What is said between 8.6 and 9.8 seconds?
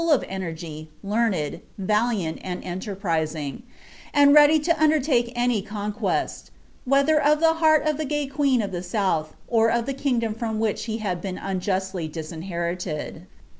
of the south, or